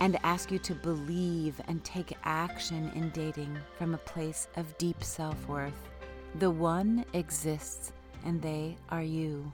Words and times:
and 0.00 0.18
ask 0.22 0.50
you 0.50 0.58
to 0.60 0.74
believe 0.74 1.60
and 1.68 1.82
take 1.84 2.16
action 2.24 2.90
in 2.94 3.10
dating 3.10 3.56
from 3.78 3.94
a 3.94 3.98
place 3.98 4.48
of 4.56 4.76
deep 4.78 5.02
self 5.02 5.46
worth. 5.48 5.88
The 6.36 6.50
one 6.50 7.04
exists, 7.14 7.92
and 8.24 8.40
they 8.42 8.76
are 8.90 9.02
you. 9.02 9.52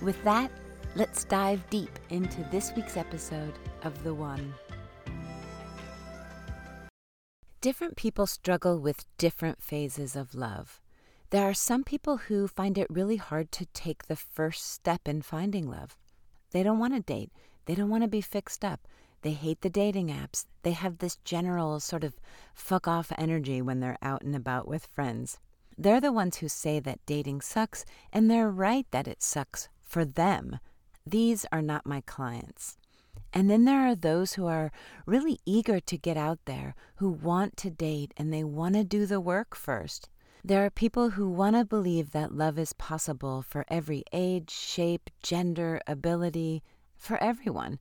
With 0.00 0.22
that, 0.24 0.50
let's 0.96 1.24
dive 1.24 1.68
deep 1.70 1.98
into 2.10 2.42
this 2.50 2.72
week's 2.74 2.96
episode 2.96 3.54
of 3.84 4.02
The 4.02 4.12
One. 4.12 4.52
Different 7.60 7.96
people 7.96 8.26
struggle 8.26 8.80
with 8.80 9.04
different 9.18 9.62
phases 9.62 10.16
of 10.16 10.34
love. 10.34 10.80
There 11.30 11.48
are 11.48 11.54
some 11.54 11.84
people 11.84 12.16
who 12.16 12.48
find 12.48 12.76
it 12.76 12.88
really 12.90 13.16
hard 13.16 13.52
to 13.52 13.66
take 13.66 14.06
the 14.06 14.16
first 14.16 14.68
step 14.68 15.06
in 15.06 15.22
finding 15.22 15.70
love. 15.70 15.96
They 16.50 16.64
don't 16.64 16.80
want 16.80 16.94
to 16.94 17.00
date, 17.00 17.30
they 17.66 17.74
don't 17.74 17.90
want 17.90 18.02
to 18.02 18.08
be 18.08 18.20
fixed 18.20 18.64
up. 18.64 18.86
They 19.22 19.32
hate 19.32 19.60
the 19.60 19.70
dating 19.70 20.08
apps. 20.08 20.46
They 20.62 20.72
have 20.72 20.98
this 20.98 21.16
general 21.24 21.78
sort 21.80 22.02
of 22.02 22.18
fuck 22.54 22.88
off 22.88 23.12
energy 23.16 23.62
when 23.62 23.80
they're 23.80 23.98
out 24.02 24.22
and 24.22 24.34
about 24.34 24.66
with 24.66 24.86
friends. 24.86 25.38
They're 25.78 26.00
the 26.00 26.12
ones 26.12 26.38
who 26.38 26.48
say 26.48 26.80
that 26.80 27.04
dating 27.06 27.40
sucks, 27.40 27.84
and 28.12 28.30
they're 28.30 28.50
right 28.50 28.86
that 28.90 29.08
it 29.08 29.22
sucks 29.22 29.68
for 29.80 30.04
them. 30.04 30.58
These 31.06 31.46
are 31.52 31.62
not 31.62 31.86
my 31.86 32.02
clients. 32.02 32.76
And 33.32 33.48
then 33.48 33.64
there 33.64 33.86
are 33.86 33.94
those 33.94 34.34
who 34.34 34.46
are 34.46 34.72
really 35.06 35.38
eager 35.46 35.80
to 35.80 35.96
get 35.96 36.16
out 36.16 36.40
there, 36.44 36.74
who 36.96 37.10
want 37.10 37.56
to 37.58 37.70
date, 37.70 38.12
and 38.16 38.32
they 38.32 38.44
want 38.44 38.74
to 38.74 38.84
do 38.84 39.06
the 39.06 39.20
work 39.20 39.54
first. 39.54 40.08
There 40.44 40.64
are 40.64 40.70
people 40.70 41.10
who 41.10 41.30
want 41.30 41.56
to 41.56 41.64
believe 41.64 42.10
that 42.10 42.34
love 42.34 42.58
is 42.58 42.72
possible 42.72 43.42
for 43.42 43.64
every 43.68 44.04
age, 44.12 44.50
shape, 44.50 45.08
gender, 45.22 45.80
ability, 45.86 46.62
for 47.02 47.22
everyone. 47.22 47.78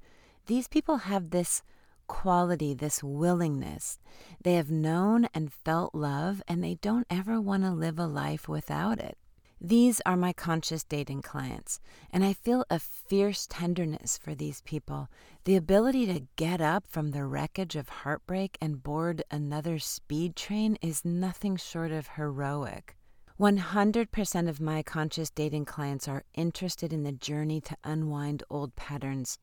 These 0.47 0.67
people 0.67 0.97
have 0.97 1.30
this 1.30 1.61
quality, 2.08 2.73
this 2.73 3.03
willingness. 3.03 4.00
They 4.44 4.55
have 4.55 4.72
known 4.72 5.28
and 5.33 5.53
felt 5.53 5.95
love, 5.95 6.41
and 6.47 6.63
they 6.63 6.75
don't 6.81 7.07
ever 7.09 7.40
want 7.40 7.63
to 7.63 7.72
live 7.72 8.00
a 8.00 8.07
life 8.07 8.50
without 8.50 9.00
it. 9.00 9.18
These 9.63 10.01
are 10.07 10.18
my 10.18 10.34
conscious 10.34 10.84
dating 10.84 11.22
clients, 11.22 11.79
and 12.12 12.25
I 12.25 12.34
feel 12.34 12.66
a 12.72 12.79
fierce 12.79 13.45
tenderness 13.47 14.18
for 14.18 14.34
these 14.34 14.62
people. 14.62 15.07
The 15.44 15.56
ability 15.56 16.07
to 16.07 16.25
get 16.35 16.59
up 16.59 16.85
from 16.88 17.12
the 17.12 17.25
wreckage 17.25 17.75
of 17.75 17.88
heartbreak 17.88 18.57
and 18.59 18.81
board 18.81 19.24
another 19.29 19.78
speed 19.78 20.35
train 20.35 20.79
is 20.81 21.06
nothing 21.06 21.57
short 21.57 21.91
of 21.91 22.07
heroic. 22.16 22.95
100% 23.41 24.47
of 24.47 24.62
my 24.62 24.84
conscious 24.84 25.31
dating 25.31 25.66
clients 25.66 26.07
are 26.07 26.24
interested 26.35 26.94
in 26.94 27.02
the 27.02 27.12
journey 27.12 27.59
to 27.59 27.75
unwind 27.84 28.44
old 28.52 28.75
patterns. 28.75 29.40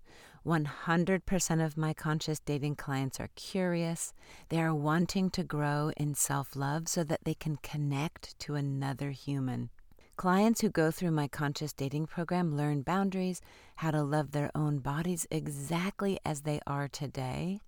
100% 0.47 1.67
of 1.67 1.77
my 1.77 1.93
conscious 1.93 2.39
dating 2.39 2.77
clients 2.77 3.19
are 3.19 3.31
curious. 3.35 4.13
They 4.51 4.61
are 4.61 4.73
wanting 4.73 5.31
to 5.31 5.43
grow 5.43 5.91
in 5.97 6.15
self 6.15 6.55
love 6.55 6.87
so 6.87 7.03
that 7.03 7.25
they 7.25 7.35
can 7.35 7.57
connect 7.57 8.39
to 8.39 8.55
another 8.55 9.11
human. 9.11 9.71
Clients 10.15 10.61
who 10.61 10.71
go 10.71 10.93
through 10.93 11.11
my 11.11 11.27
conscious 11.27 11.73
dating 11.73 12.07
program 12.07 12.57
learn 12.57 12.83
boundaries, 12.83 13.41
how 13.75 13.91
to 13.91 14.05
love 14.05 14.31
their 14.31 14.53
own 14.55 14.79
bodies 14.79 15.27
exactly 15.29 16.21
as 16.25 16.43
they 16.43 16.61
are 16.69 16.87
today. 16.87 17.59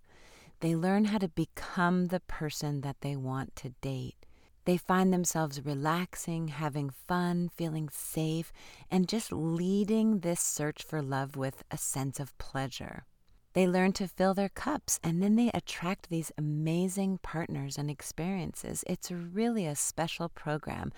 They 0.60 0.76
learn 0.76 1.06
how 1.06 1.18
to 1.18 1.28
become 1.28 2.06
the 2.06 2.20
person 2.20 2.82
that 2.82 3.00
they 3.00 3.16
want 3.16 3.56
to 3.56 3.70
date. 3.80 4.26
They 4.64 4.76
find 4.76 5.12
themselves 5.12 5.64
relaxing, 5.64 6.48
having 6.48 6.90
fun, 6.90 7.48
feeling 7.48 7.88
safe, 7.90 8.52
and 8.90 9.08
just 9.08 9.32
leading 9.32 10.20
this 10.20 10.40
search 10.40 10.82
for 10.82 11.02
love 11.02 11.36
with 11.36 11.64
a 11.70 11.78
sense 11.78 12.20
of 12.20 12.36
pleasure. 12.38 13.04
They 13.52 13.66
learn 13.66 13.92
to 13.94 14.06
fill 14.06 14.34
their 14.34 14.48
cups 14.48 15.00
and 15.02 15.22
then 15.22 15.34
they 15.34 15.50
attract 15.52 16.08
these 16.08 16.30
amazing 16.38 17.18
partners 17.22 17.78
and 17.78 17.90
experiences. 17.90 18.84
It's 18.86 19.10
really 19.10 19.66
a 19.66 19.74
special 19.74 20.28
program 20.28 20.92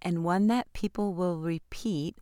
and 0.00 0.24
one 0.24 0.48
that 0.48 0.72
people 0.72 1.14
will 1.14 1.38
repeat 1.38 2.18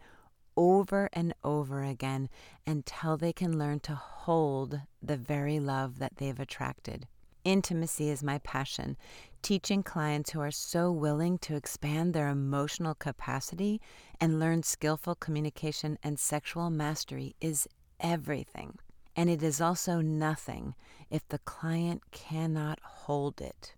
over 0.57 1.09
and 1.15 1.33
over 1.43 1.83
again 1.83 2.29
until 2.67 3.17
they 3.17 3.33
can 3.33 3.59
learn 3.59 3.81
to 3.81 3.95
hold 3.95 4.81
the 5.03 5.17
very 5.17 5.59
love 5.59 5.99
that 5.99 6.17
they've 6.17 6.39
attracted. 6.39 7.07
Intimacy 7.45 8.11
is 8.11 8.23
my 8.23 8.39
passion. 8.39 8.99
Teaching 9.43 9.83
clients 9.83 10.31
who 10.31 10.41
are 10.41 10.51
so 10.51 10.93
willing 10.93 11.39
to 11.39 11.57
expand 11.57 12.13
their 12.13 12.29
emotional 12.29 12.95
capacity 12.95 13.81
and 14.21 14.39
learn 14.39 14.63
skillful 14.63 15.15
communication 15.15 15.99
and 16.03 16.19
sexual 16.19 16.71
mastery 16.71 17.35
is 17.41 17.67
everything. 17.99 18.79
And 19.17 19.29
it 19.29 19.43
is 19.43 19.61
also 19.61 20.01
nothing 20.01 20.75
if 21.11 21.27
the 21.29 21.39
client 21.39 22.03
cannot 22.13 22.79
hold 22.83 23.41
it. 23.41 23.75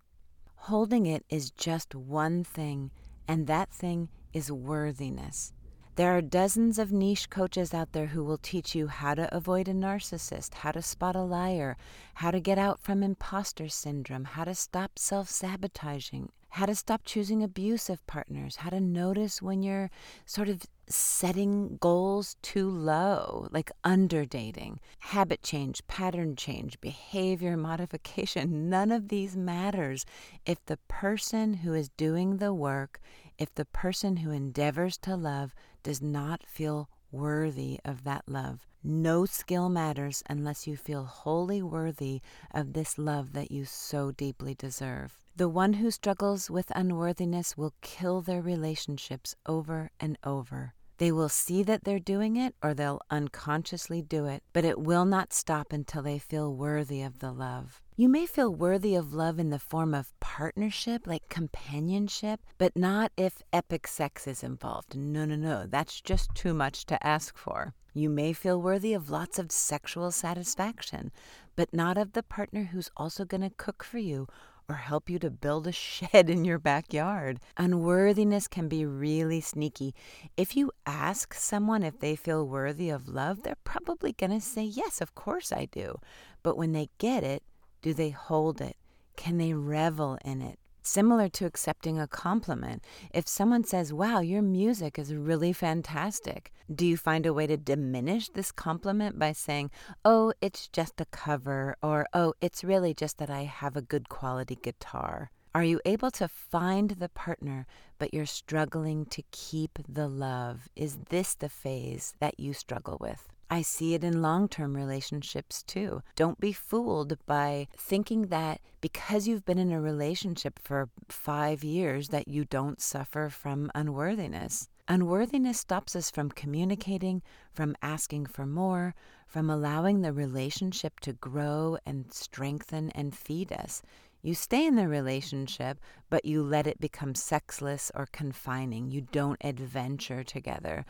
Holding 0.57 1.07
it 1.07 1.25
is 1.31 1.51
just 1.53 1.95
one 1.95 2.45
thing, 2.45 2.91
and 3.27 3.47
that 3.47 3.71
thing 3.71 4.09
is 4.33 4.53
worthiness. 4.53 5.53
There 5.95 6.17
are 6.17 6.23
dozens 6.23 6.79
of 6.79 6.91
niche 6.91 7.29
coaches 7.29 7.75
out 7.75 7.93
there 7.93 8.07
who 8.07 8.25
will 8.25 8.39
teach 8.39 8.75
you 8.75 8.87
how 8.87 9.15
to 9.15 9.35
avoid 9.35 9.69
a 9.69 9.75
narcissist, 9.75 10.55
how 10.55 10.73
to 10.73 10.81
spot 10.81 11.15
a 11.15 11.23
liar, 11.23 11.77
how 12.15 12.31
to 12.31 12.41
get 12.41 12.57
out 12.57 12.81
from 12.81 13.03
imposter 13.03 13.69
syndrome, 13.69 14.25
how 14.25 14.45
to 14.45 14.55
stop 14.55 14.99
self 14.99 15.29
sabotaging, 15.29 16.31
how 16.49 16.65
to 16.65 16.75
stop 16.75 17.03
choosing 17.05 17.43
abusive 17.43 18.07
partners, 18.07 18.57
how 18.57 18.71
to 18.71 18.81
notice 18.81 19.43
when 19.43 19.63
you're 19.63 19.91
sort 20.25 20.49
of 20.49 20.63
setting 20.87 21.77
goals 21.79 22.37
too 22.41 22.71
low, 22.71 23.49
like 23.51 23.71
underdating, 23.85 24.81
habit 24.99 25.43
change, 25.43 25.87
pattern 25.89 26.37
change, 26.37 26.81
behavior 26.81 27.57
modification. 27.57 28.69
None 28.71 28.93
of 28.93 29.09
these 29.09 29.37
matters 29.37 30.07
if 30.47 30.65
the 30.65 30.79
person 30.89 31.53
who 31.55 31.75
is 31.75 31.91
doing 31.91 32.39
the 32.39 32.55
work, 32.55 33.01
if 33.43 33.53
the 33.57 33.65
person 33.65 34.19
who 34.19 34.31
endeavors 34.31 34.97
to 34.97 35.17
love 35.17 35.53
does 35.83 36.01
not 36.01 36.47
feel 36.47 36.89
worthy 37.11 37.81
of 37.85 38.05
that 38.05 38.23
love. 38.29 38.69
No 38.85 39.27
skill 39.27 39.69
matters 39.69 40.23
unless 40.31 40.69
you 40.69 40.77
feel 40.77 41.03
wholly 41.03 41.61
worthy 41.61 42.21
of 42.55 42.73
this 42.73 42.99
love 42.99 43.33
that 43.33 43.51
you 43.51 43.65
so 43.65 44.13
deeply 44.13 44.55
deserve. 44.55 45.19
The 45.35 45.49
one 45.49 45.73
who 45.73 45.91
struggles 45.91 46.51
with 46.51 46.71
unworthiness 46.77 47.57
will 47.57 47.75
kill 47.83 48.21
their 48.21 48.41
relationships 48.41 49.35
over 49.45 49.91
and 49.99 50.17
over. 50.23 50.75
They 50.99 51.11
will 51.11 51.29
see 51.29 51.65
that 51.65 51.83
they're 51.83 51.99
doing 51.99 52.37
it 52.37 52.55
or 52.63 52.75
they'll 52.75 53.01
unconsciously 53.11 54.03
do 54.03 54.27
it, 54.27 54.45
but 54.53 54.65
it 54.65 54.79
will 54.79 55.05
not 55.05 55.33
stop 55.33 55.73
until 55.73 56.03
they 56.03 56.21
feel 56.21 56.55
worthy 56.55 57.03
of 57.03 57.19
the 57.19 57.33
love. 57.33 57.82
You 57.95 58.09
may 58.09 58.25
feel 58.25 58.55
worthy 58.55 58.95
of 58.95 59.13
love 59.13 59.39
in 59.39 59.51
the 59.51 59.59
form 59.59 59.93
of 59.93 60.19
partnership, 60.19 61.07
like 61.07 61.29
companionship, 61.29 62.41
but 62.57 62.75
not 62.75 63.13
if 63.19 63.43
epic 63.53 63.87
sex 63.87 64.27
is 64.27 64.43
involved. 64.43 64.97
No, 64.97 65.27
no, 65.27 65.37
no, 65.37 65.67
that's 65.67 66.01
just 66.01 66.35
too 66.35 66.55
much 66.55 66.87
to 66.87 67.07
ask 67.07 67.37
for. 67.37 67.75
You 67.93 68.09
may 68.09 68.33
feel 68.33 68.63
worthy 68.63 68.95
of 68.95 69.11
lots 69.11 69.39
of 69.39 69.53
sexual 69.53 70.11
satisfaction, 70.11 71.13
but 71.55 71.75
not 71.75 71.99
of 71.99 72.13
the 72.13 72.23
partner 72.23 72.65
who's 72.65 72.91
also 72.97 73.27
going 73.27 73.43
to 73.43 73.51
cook 73.51 73.85
for 73.85 73.99
you 73.99 74.27
or 74.71 74.77
help 74.77 75.11
you 75.11 75.19
to 75.19 75.31
build 75.31 75.67
a 75.67 75.73
shed 75.87 76.31
in 76.31 76.47
your 76.47 76.59
backyard. 76.59 77.41
Unworthiness 77.59 78.49
can 78.49 78.69
be 78.69 78.87
really 78.87 79.43
sneaky. 79.43 79.95
If 80.35 80.57
you 80.57 80.73
ask 80.87 81.35
someone 81.35 81.83
if 81.83 82.01
they 82.01 82.17
feel 82.17 82.49
worthy 82.49 82.89
of 82.89 83.07
love, 83.07 83.43
they're 83.43 83.55
probably 83.65 84.13
going 84.13 84.33
to 84.33 84.41
say, 84.41 84.63
Yes, 84.63 85.03
of 85.03 85.15
course 85.15 85.53
I 85.53 85.67
do. 85.67 85.99
But 86.43 86.57
when 86.57 86.73
they 86.73 86.89
get 86.97 87.23
it, 87.23 87.43
do 87.83 87.93
they 87.93 88.11
hold 88.11 88.61
it? 88.61 88.77
Can 89.17 89.39
they 89.39 89.53
revel 89.53 90.19
in 90.25 90.41
it? 90.41 90.59
Similar 90.85 91.29
to 91.31 91.47
accepting 91.47 92.01
a 92.01 92.09
compliment. 92.09 92.83
If 93.15 93.29
someone 93.29 93.63
says, 93.63 93.93
Wow, 93.93 94.21
your 94.21 94.43
music 94.43 94.99
is 94.99 95.15
really 95.15 95.53
fantastic, 95.53 96.53
do 96.75 96.85
you 96.87 96.97
find 96.97 97.25
a 97.25 97.33
way 97.33 97.47
to 97.47 97.57
diminish 97.57 98.29
this 98.29 98.51
compliment 98.51 99.19
by 99.19 99.33
saying, 99.33 99.71
Oh, 100.05 100.33
it's 100.41 100.67
just 100.69 101.01
a 101.01 101.05
cover, 101.07 101.77
or 101.83 102.07
Oh, 102.13 102.35
it's 102.41 102.65
really 102.65 102.95
just 102.95 103.19
that 103.19 103.31
I 103.31 103.43
have 103.43 103.77
a 103.77 103.83
good 103.83 104.09
quality 104.09 104.57
guitar? 104.61 105.31
Are 105.55 105.63
you 105.65 105.81
able 105.85 106.11
to 106.13 106.27
find 106.27 106.91
the 106.91 107.11
partner, 107.11 107.67
but 107.99 108.15
you're 108.15 108.27
struggling 108.27 109.05
to 109.07 109.23
keep 109.31 109.79
the 109.89 110.09
love? 110.09 110.69
Is 110.75 110.97
this 111.11 111.35
the 111.35 111.51
phase 111.51 112.15
that 112.21 112.41
you 112.41 112.55
struggle 112.55 112.97
with? 113.01 113.29
I 113.53 113.61
see 113.61 113.93
it 113.93 114.03
in 114.03 114.23
long 114.23 114.49
term 114.49 114.75
relationships 114.75 115.63
too. 115.63 116.03
Don't 116.17 116.41
be 116.41 116.55
fooled 116.55 117.19
by 117.27 117.69
thinking 117.77 118.29
that 118.29 118.63
because 118.81 119.29
you've 119.29 119.45
been 119.45 119.59
in 119.59 119.71
a 119.71 119.79
relationship 119.79 120.59
for 120.59 120.89
five 121.11 121.63
years 121.63 122.09
that 122.09 122.29
you 122.29 122.47
don't 122.47 122.81
suffer 122.81 123.29
from 123.29 123.71
unworthiness. 123.75 124.71
Unworthiness 124.89 125.61
stops 125.61 125.95
us 125.95 126.11
from 126.11 126.31
communicating, 126.31 127.21
from 127.53 127.77
asking 127.83 128.25
for 128.25 128.47
more, 128.47 128.95
from 129.27 129.51
allowing 129.51 130.01
the 130.01 130.15
relationship 130.15 130.99
to 131.01 131.13
grow 131.13 131.77
and 131.85 132.11
strengthen 132.11 132.89
and 132.93 133.15
feed 133.15 133.53
us. 133.53 133.83
You 134.25 134.35
stay 134.35 134.65
in 134.65 134.77
the 134.77 134.87
relationship, 134.87 135.79
but 136.09 136.25
you 136.25 136.45
let 136.45 136.69
it 136.69 136.81
become 136.81 137.17
sexless 137.17 137.91
or 137.93 138.07
confining. 138.13 138.89
You 138.89 139.01
don't 139.01 139.45
adventure 139.45 140.23
together. 140.23 140.87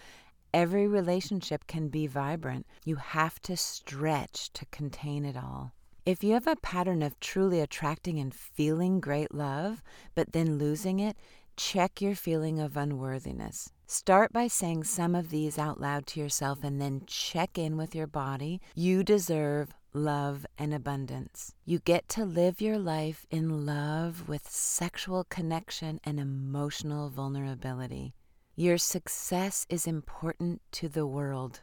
Every 0.54 0.86
relationship 0.86 1.66
can 1.66 1.88
be 1.88 2.06
vibrant. 2.06 2.66
You 2.84 2.96
have 2.96 3.40
to 3.42 3.56
stretch 3.56 4.52
to 4.52 4.66
contain 4.66 5.24
it 5.24 5.36
all. 5.36 5.72
If 6.04 6.22
you 6.22 6.34
have 6.34 6.46
a 6.46 6.56
pattern 6.56 7.02
of 7.02 7.18
truly 7.20 7.60
attracting 7.60 8.18
and 8.18 8.34
feeling 8.34 9.00
great 9.00 9.32
love, 9.32 9.82
but 10.14 10.32
then 10.32 10.58
losing 10.58 10.98
it, 11.00 11.16
check 11.56 12.02
your 12.02 12.14
feeling 12.14 12.58
of 12.60 12.76
unworthiness. 12.76 13.70
Start 13.86 14.32
by 14.32 14.46
saying 14.46 14.84
some 14.84 15.14
of 15.14 15.30
these 15.30 15.58
out 15.58 15.80
loud 15.80 16.06
to 16.08 16.20
yourself 16.20 16.64
and 16.64 16.80
then 16.80 17.02
check 17.06 17.56
in 17.56 17.76
with 17.76 17.94
your 17.94 18.06
body. 18.06 18.60
You 18.74 19.04
deserve 19.04 19.74
love 19.94 20.46
and 20.58 20.74
abundance. 20.74 21.54
You 21.64 21.78
get 21.78 22.08
to 22.10 22.24
live 22.24 22.60
your 22.60 22.78
life 22.78 23.26
in 23.30 23.64
love 23.66 24.28
with 24.28 24.50
sexual 24.50 25.24
connection 25.24 26.00
and 26.04 26.18
emotional 26.18 27.10
vulnerability. 27.10 28.14
Your 28.54 28.76
success 28.76 29.64
is 29.70 29.86
important 29.86 30.60
to 30.72 30.86
the 30.86 31.06
world. 31.06 31.62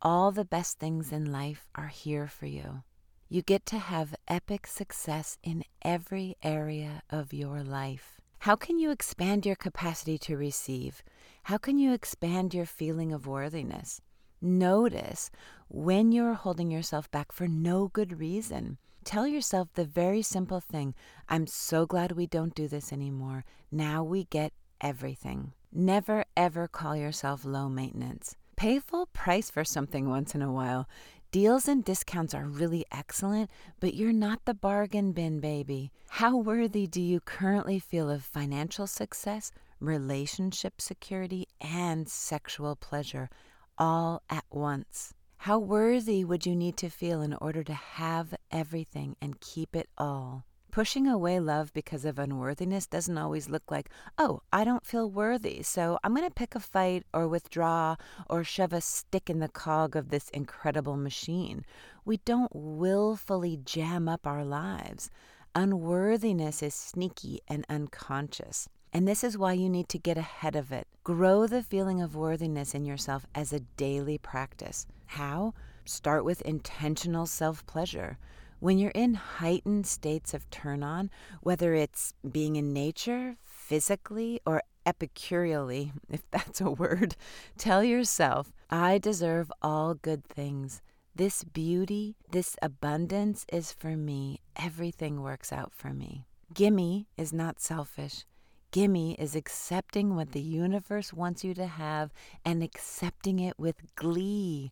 All 0.00 0.32
the 0.32 0.44
best 0.44 0.80
things 0.80 1.12
in 1.12 1.30
life 1.30 1.68
are 1.76 1.86
here 1.86 2.26
for 2.26 2.46
you. 2.46 2.82
You 3.28 3.40
get 3.40 3.64
to 3.66 3.78
have 3.78 4.16
epic 4.26 4.66
success 4.66 5.38
in 5.44 5.62
every 5.82 6.34
area 6.42 7.04
of 7.08 7.32
your 7.32 7.62
life. 7.62 8.20
How 8.40 8.56
can 8.56 8.80
you 8.80 8.90
expand 8.90 9.46
your 9.46 9.54
capacity 9.54 10.18
to 10.18 10.36
receive? 10.36 11.04
How 11.44 11.56
can 11.56 11.78
you 11.78 11.92
expand 11.92 12.52
your 12.52 12.66
feeling 12.66 13.12
of 13.12 13.28
worthiness? 13.28 14.00
Notice 14.40 15.30
when 15.68 16.10
you're 16.10 16.34
holding 16.34 16.72
yourself 16.72 17.08
back 17.12 17.30
for 17.30 17.46
no 17.46 17.86
good 17.86 18.18
reason. 18.18 18.76
Tell 19.04 19.28
yourself 19.28 19.68
the 19.74 19.84
very 19.84 20.22
simple 20.22 20.58
thing 20.58 20.96
I'm 21.28 21.46
so 21.46 21.86
glad 21.86 22.10
we 22.10 22.26
don't 22.26 22.56
do 22.56 22.66
this 22.66 22.92
anymore. 22.92 23.44
Now 23.70 24.02
we 24.02 24.24
get 24.24 24.52
everything. 24.80 25.52
Never 25.74 26.26
ever 26.36 26.68
call 26.68 26.96
yourself 26.96 27.46
low 27.46 27.70
maintenance. 27.70 28.36
Pay 28.56 28.78
full 28.78 29.06
price 29.06 29.48
for 29.48 29.64
something 29.64 30.06
once 30.06 30.34
in 30.34 30.42
a 30.42 30.52
while. 30.52 30.86
Deals 31.30 31.66
and 31.66 31.82
discounts 31.82 32.34
are 32.34 32.44
really 32.44 32.84
excellent, 32.92 33.48
but 33.80 33.94
you're 33.94 34.12
not 34.12 34.44
the 34.44 34.52
bargain 34.52 35.12
bin, 35.12 35.40
baby. 35.40 35.90
How 36.10 36.36
worthy 36.36 36.86
do 36.86 37.00
you 37.00 37.20
currently 37.20 37.78
feel 37.78 38.10
of 38.10 38.22
financial 38.22 38.86
success, 38.86 39.50
relationship 39.80 40.78
security, 40.78 41.48
and 41.58 42.06
sexual 42.06 42.76
pleasure 42.76 43.30
all 43.78 44.20
at 44.28 44.44
once? 44.50 45.14
How 45.38 45.58
worthy 45.58 46.22
would 46.22 46.44
you 46.44 46.54
need 46.54 46.76
to 46.76 46.90
feel 46.90 47.22
in 47.22 47.32
order 47.32 47.64
to 47.64 47.72
have 47.72 48.34
everything 48.50 49.16
and 49.22 49.40
keep 49.40 49.74
it 49.74 49.88
all? 49.96 50.44
Pushing 50.72 51.06
away 51.06 51.38
love 51.38 51.70
because 51.74 52.06
of 52.06 52.18
unworthiness 52.18 52.86
doesn't 52.86 53.18
always 53.18 53.50
look 53.50 53.70
like, 53.70 53.90
oh, 54.16 54.40
I 54.54 54.64
don't 54.64 54.86
feel 54.86 55.10
worthy, 55.10 55.62
so 55.62 55.98
I'm 56.02 56.14
going 56.14 56.26
to 56.26 56.32
pick 56.34 56.54
a 56.54 56.60
fight 56.60 57.04
or 57.12 57.28
withdraw 57.28 57.96
or 58.30 58.42
shove 58.42 58.72
a 58.72 58.80
stick 58.80 59.28
in 59.28 59.38
the 59.38 59.50
cog 59.50 59.96
of 59.96 60.08
this 60.08 60.30
incredible 60.30 60.96
machine. 60.96 61.66
We 62.06 62.16
don't 62.24 62.56
willfully 62.56 63.60
jam 63.62 64.08
up 64.08 64.26
our 64.26 64.46
lives. 64.46 65.10
Unworthiness 65.54 66.62
is 66.62 66.74
sneaky 66.74 67.40
and 67.46 67.66
unconscious. 67.68 68.66
And 68.94 69.06
this 69.06 69.22
is 69.22 69.36
why 69.36 69.52
you 69.52 69.68
need 69.68 69.90
to 69.90 69.98
get 69.98 70.16
ahead 70.16 70.56
of 70.56 70.72
it. 70.72 70.88
Grow 71.04 71.46
the 71.46 71.62
feeling 71.62 72.00
of 72.00 72.16
worthiness 72.16 72.74
in 72.74 72.86
yourself 72.86 73.26
as 73.34 73.52
a 73.52 73.60
daily 73.76 74.16
practice. 74.16 74.86
How? 75.04 75.52
Start 75.84 76.24
with 76.24 76.40
intentional 76.42 77.26
self 77.26 77.66
pleasure. 77.66 78.16
When 78.62 78.78
you're 78.78 78.92
in 78.92 79.14
heightened 79.14 79.88
states 79.88 80.34
of 80.34 80.48
turn 80.48 80.84
on, 80.84 81.10
whether 81.40 81.74
it's 81.74 82.14
being 82.30 82.54
in 82.54 82.72
nature, 82.72 83.34
physically, 83.42 84.40
or 84.46 84.62
epicureally, 84.86 85.90
if 86.08 86.22
that's 86.30 86.60
a 86.60 86.70
word, 86.70 87.16
tell 87.58 87.82
yourself, 87.82 88.52
I 88.70 88.98
deserve 88.98 89.50
all 89.62 89.94
good 89.94 90.24
things. 90.24 90.80
This 91.12 91.42
beauty, 91.42 92.14
this 92.30 92.54
abundance 92.62 93.44
is 93.52 93.72
for 93.72 93.96
me. 93.96 94.38
Everything 94.54 95.22
works 95.22 95.52
out 95.52 95.72
for 95.74 95.92
me. 95.92 96.28
Gimme 96.54 97.08
is 97.16 97.32
not 97.32 97.60
selfish. 97.60 98.26
Gimme 98.70 99.14
is 99.14 99.34
accepting 99.34 100.14
what 100.14 100.30
the 100.30 100.40
universe 100.40 101.12
wants 101.12 101.42
you 101.42 101.52
to 101.54 101.66
have 101.66 102.12
and 102.44 102.62
accepting 102.62 103.40
it 103.40 103.58
with 103.58 103.96
glee. 103.96 104.70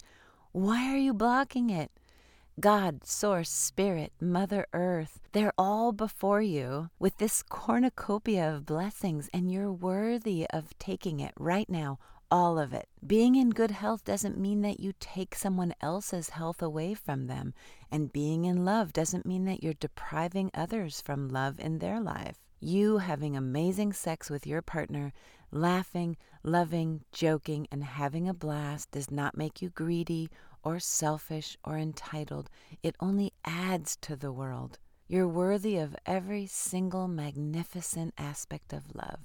Why 0.53 0.95
are 0.95 0.97
you 0.97 1.13
blocking 1.13 1.71
it? 1.71 1.91
God, 2.61 3.07
Source, 3.07 3.49
Spirit, 3.49 4.13
Mother 4.21 4.67
Earth, 4.75 5.19
they're 5.33 5.55
all 5.57 5.93
before 5.93 6.43
you 6.43 6.91
with 6.99 7.17
this 7.17 7.43
cornucopia 7.43 8.55
of 8.55 8.67
blessings, 8.67 9.31
and 9.33 9.51
you're 9.51 9.73
worthy 9.73 10.47
of 10.51 10.79
taking 10.79 11.21
it 11.21 11.33
right 11.39 11.71
now, 11.71 11.99
all 12.31 12.59
of 12.59 12.75
it. 12.75 12.87
Being 13.07 13.35
in 13.35 13.49
good 13.49 13.71
health 13.71 14.05
doesn't 14.05 14.37
mean 14.37 14.61
that 14.61 14.79
you 14.79 14.93
take 15.01 15.35
someone 15.35 15.73
else's 15.81 16.31
health 16.31 16.61
away 16.61 16.93
from 16.93 17.29
them, 17.29 17.55
and 17.91 18.13
being 18.13 18.45
in 18.45 18.67
love 18.67 18.93
doesn't 18.93 19.25
mean 19.25 19.47
that 19.47 19.63
you're 19.65 19.73
depriving 19.73 20.51
others 20.53 21.01
from 21.01 21.31
love 21.31 21.59
in 21.59 21.79
their 21.79 21.99
life. 21.99 22.37
You 22.61 22.99
having 22.99 23.39
amazing 23.39 23.95
sex 23.95 24.29
with 24.29 24.47
your 24.47 24.61
partner, 24.61 25.15
laughing, 25.51 26.19
loving, 26.43 27.05
joking, 27.11 27.67
and 27.73 27.83
having 27.83 28.29
a 28.29 28.35
blast 28.35 28.91
does 28.91 29.11
not 29.11 29.35
make 29.35 29.63
you 29.63 29.71
greedy 29.71 30.29
or 30.63 30.79
selfish 30.79 31.57
or 31.65 31.77
entitled. 31.77 32.51
It 32.83 32.97
only 33.01 33.33
adds 33.45 33.97
to 34.03 34.17
the 34.17 34.33
world. 34.33 34.79
You're 35.09 35.29
worthy 35.29 35.77
of 35.77 35.97
every 36.07 36.47
single 36.47 37.09
magnificent 37.09 38.15
aspect 38.17 38.73
of 38.73 38.95
love. 38.95 39.21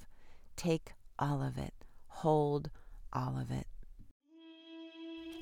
Take 0.55 0.93
all 1.19 1.41
of 1.43 1.57
it. 1.57 1.73
Hold 2.07 2.69
all 3.13 3.37
of 3.37 3.51
it. 3.51 3.67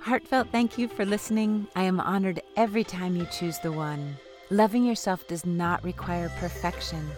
Heartfelt 0.02 0.50
thank 0.52 0.78
you 0.78 0.90
for 0.90 1.06
listening. 1.06 1.68
I 1.78 1.84
am 1.84 2.02
honored 2.02 2.42
every 2.58 2.84
time 2.84 3.16
you 3.16 3.26
choose 3.32 3.60
the 3.60 3.72
one. 3.72 4.18
Loving 4.50 4.84
yourself 4.84 5.26
does 5.28 5.46
not 5.46 5.82
require 5.84 6.30
perfection. 6.40 7.10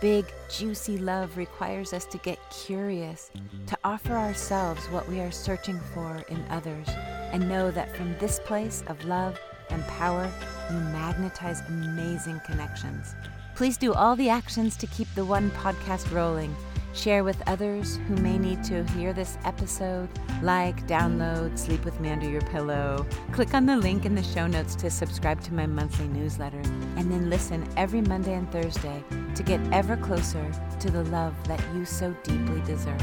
Big, 0.00 0.26
juicy 0.50 0.98
love 0.98 1.36
requires 1.36 1.92
us 1.92 2.04
to 2.06 2.18
get 2.18 2.40
curious, 2.50 3.30
to 3.68 3.78
offer 3.84 4.14
ourselves 4.14 4.84
what 4.86 5.08
we 5.08 5.20
are 5.20 5.30
searching 5.30 5.78
for 5.94 6.24
in 6.28 6.44
others 6.50 6.88
and 7.32 7.48
know 7.48 7.70
that 7.70 7.96
from 7.96 8.16
this 8.18 8.38
place 8.40 8.84
of 8.86 9.04
love 9.04 9.38
and 9.70 9.84
power, 9.86 10.30
you 10.70 10.76
magnetize 10.76 11.62
amazing 11.68 12.40
connections. 12.46 13.14
Please 13.54 13.76
do 13.76 13.92
all 13.92 14.16
the 14.16 14.28
actions 14.28 14.76
to 14.76 14.86
keep 14.86 15.08
the 15.14 15.24
One 15.24 15.50
podcast 15.50 16.12
rolling. 16.12 16.54
Share 16.94 17.24
with 17.24 17.42
others 17.46 17.98
who 18.06 18.16
may 18.16 18.36
need 18.36 18.62
to 18.64 18.84
hear 18.84 19.12
this 19.12 19.38
episode. 19.44 20.08
Like, 20.42 20.86
download, 20.86 21.58
sleep 21.58 21.84
with 21.84 21.98
me 22.00 22.10
under 22.10 22.28
your 22.28 22.42
pillow. 22.42 23.06
Click 23.32 23.54
on 23.54 23.64
the 23.64 23.76
link 23.76 24.04
in 24.04 24.14
the 24.14 24.22
show 24.22 24.46
notes 24.46 24.74
to 24.76 24.90
subscribe 24.90 25.40
to 25.42 25.54
my 25.54 25.66
monthly 25.66 26.08
newsletter. 26.08 26.60
And 26.96 27.10
then 27.10 27.30
listen 27.30 27.66
every 27.76 28.02
Monday 28.02 28.34
and 28.34 28.50
Thursday 28.52 29.02
to 29.34 29.42
get 29.42 29.60
ever 29.72 29.96
closer 29.96 30.50
to 30.80 30.90
the 30.90 31.04
love 31.04 31.34
that 31.48 31.62
you 31.74 31.86
so 31.86 32.14
deeply 32.24 32.60
deserve. 32.62 33.02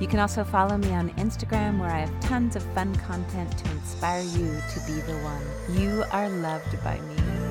You 0.00 0.08
can 0.08 0.18
also 0.18 0.42
follow 0.42 0.76
me 0.76 0.92
on 0.92 1.10
Instagram 1.10 1.78
where 1.78 1.90
I 1.90 2.00
have 2.00 2.20
tons 2.20 2.56
of 2.56 2.62
fun 2.74 2.94
content 2.96 3.56
to 3.58 3.70
inspire 3.70 4.22
you 4.22 4.60
to 4.72 4.80
be 4.86 5.00
the 5.02 5.16
one. 5.18 5.80
You 5.80 6.04
are 6.10 6.28
loved 6.28 6.82
by 6.82 6.98
me. 7.00 7.43